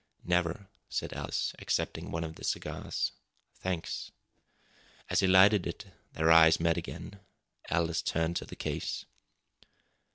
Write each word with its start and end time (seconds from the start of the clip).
"Never," 0.23 0.67
said 0.89 1.13
Aldous, 1.13 1.53
accepting 1.59 2.09
one 2.09 2.23
of 2.23 2.33
the 2.33 2.43
cigars. 2.43 3.11
"Thanks." 3.59 4.09
As 5.11 5.19
he 5.19 5.27
lighted 5.27 5.67
it, 5.67 5.93
their 6.13 6.31
eyes 6.31 6.59
met 6.59 6.75
again. 6.75 7.19
Aldous 7.69 8.01
turned 8.01 8.35
to 8.37 8.45
the 8.45 8.55
case. 8.55 9.05